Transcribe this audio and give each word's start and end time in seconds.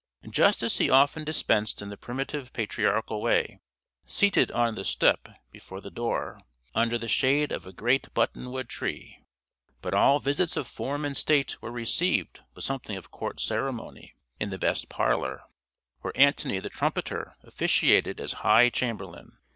Justice 0.31 0.79
he 0.79 0.89
often 0.89 1.23
dispensed 1.23 1.79
in 1.79 1.89
the 1.89 1.95
primitive 1.95 2.51
patriarchal 2.53 3.21
way, 3.21 3.59
seated 4.03 4.49
on 4.51 4.73
the 4.73 4.81
"stoep" 4.83 5.29
before 5.51 5.79
the 5.79 5.91
door, 5.91 6.41
under 6.73 6.97
the 6.97 7.07
shade 7.07 7.51
of 7.51 7.67
a 7.67 7.71
great 7.71 8.11
button 8.15 8.49
wood 8.49 8.67
tree, 8.67 9.23
but 9.79 9.93
all 9.93 10.17
visits 10.19 10.57
of 10.57 10.65
form 10.67 11.05
and 11.05 11.15
state 11.15 11.61
were 11.61 11.71
received 11.71 12.39
with 12.55 12.65
something 12.65 12.97
of 12.97 13.11
court 13.11 13.39
ceremony 13.39 14.15
in 14.39 14.49
the 14.49 14.57
best 14.57 14.89
parlor, 14.89 15.43
where 15.99 16.13
Antony 16.17 16.57
the 16.57 16.69
Trumpeter 16.71 17.35
officiated 17.43 18.19
as 18.19 18.33
high 18.41 18.69
chamberlain. 18.71 19.37